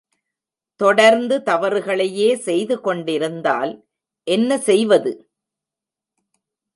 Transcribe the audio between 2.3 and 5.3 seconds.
செய்து கொண்டிருந்தால் என்ன செய்வது?